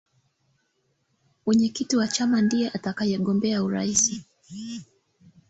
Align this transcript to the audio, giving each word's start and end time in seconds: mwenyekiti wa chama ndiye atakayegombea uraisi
mwenyekiti 1.45 1.97
wa 1.97 2.07
chama 2.07 2.41
ndiye 2.41 2.69
atakayegombea 2.73 3.63
uraisi 3.63 4.25